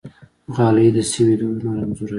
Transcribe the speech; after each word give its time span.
غالۍ 0.55 0.87
د 0.95 0.97
سیمې 1.11 1.35
دودونه 1.39 1.79
انځوروي. 1.83 2.09